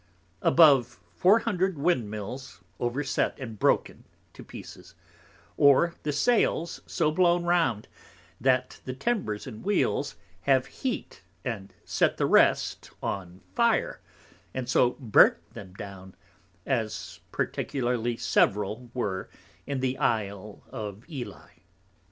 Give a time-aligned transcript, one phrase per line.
[0.41, 4.95] Above 400 Wind mils overset, and broken to pieces;
[5.57, 7.87] or the Sails so blown round,
[8.39, 10.15] that the Timbers and Wheels
[10.49, 14.01] have heat and set the rest on Fire,
[14.55, 16.15] and so burnt them down,
[16.65, 19.29] as particularly several were
[19.67, 21.49] in the Isle of Ely.